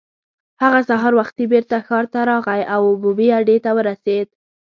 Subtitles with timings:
[0.61, 4.27] هغه سهار وختي بېرته ښار ته راغی او عمومي اډې ته ورسېد.